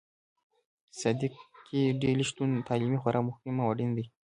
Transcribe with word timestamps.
صادقې 0.99 1.83
ډلې 2.01 2.25
شتون 2.29 2.49
تعلیمي 2.67 2.97
خورا 3.01 3.21
مهم 3.29 3.55
او 3.61 3.67
اړين 3.73 3.91
دي. 3.97 4.05